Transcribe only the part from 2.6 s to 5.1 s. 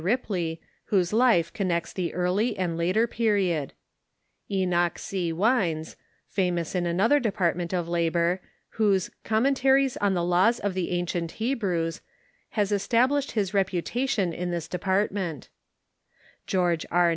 later period; Enoch